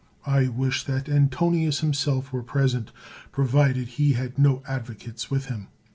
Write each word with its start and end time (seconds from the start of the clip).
I 0.25 0.47
wish 0.47 0.83
that 0.85 1.07
Antonius 1.07 1.81
himself 1.81 2.33
were 2.33 2.41
present, 2.41 2.91
provided 3.31 3.87
he 3.87 4.13
had 4.13 4.39
no 4.39 4.63
advocates 4.67 5.29
with 5.29 5.45
him. 5.45 5.67